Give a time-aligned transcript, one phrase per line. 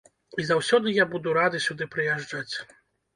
[0.43, 2.55] І заўсёды я буду рады сюды прыязджаць.